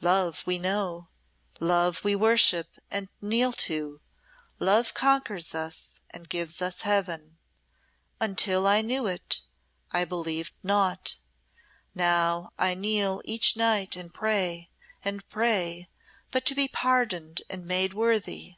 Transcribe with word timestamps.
Love 0.00 0.42
we 0.48 0.58
know; 0.58 1.06
Love 1.60 2.02
we 2.02 2.16
worship 2.16 2.76
and 2.90 3.08
kneel 3.20 3.52
to; 3.52 4.00
Love 4.58 4.92
conquers 4.94 5.54
us 5.54 6.00
and 6.10 6.28
gives 6.28 6.60
us 6.60 6.80
Heaven. 6.80 7.38
Until 8.18 8.66
I 8.66 8.80
knew 8.82 9.06
it, 9.06 9.42
I 9.92 10.04
believed 10.04 10.54
naught. 10.64 11.18
Now 11.94 12.52
I 12.58 12.74
kneel 12.74 13.22
each 13.24 13.56
night 13.56 13.94
and 13.94 14.12
pray, 14.12 14.70
and 15.04 15.24
pray, 15.28 15.88
but 16.32 16.44
to 16.46 16.56
be 16.56 16.66
pardoned 16.66 17.42
and 17.48 17.64
made 17.64 17.94
worthy." 17.94 18.56